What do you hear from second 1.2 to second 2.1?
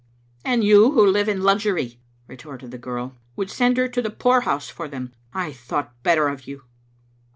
in luxury,"